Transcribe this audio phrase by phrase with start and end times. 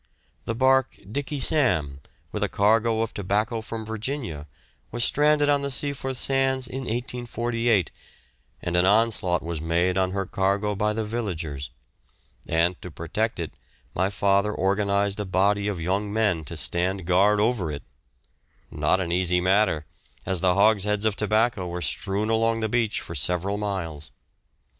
[0.45, 1.99] The barque "Dickey Sam"
[2.31, 4.47] with a cargo of tobacco from Virginia
[4.89, 7.91] was stranded on the Seaforth sands in 1848,
[8.63, 11.69] and an onslaught was made on her cargo by the villagers;
[12.47, 13.53] and to protect it,
[13.93, 17.83] my father organised a body of young men to stand guard over it
[18.71, 19.85] not an easy matter,
[20.25, 24.09] as the hogsheads of tobacco were strewn along the beach for several miles.